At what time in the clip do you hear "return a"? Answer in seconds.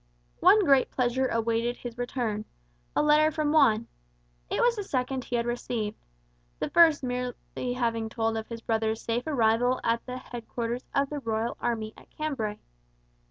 1.99-3.03